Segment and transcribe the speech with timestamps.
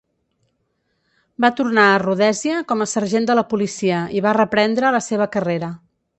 [1.45, 5.31] Va tornar a Rhodèsia com a sergent de la policia i va reprendre la seva
[5.39, 5.73] carrera.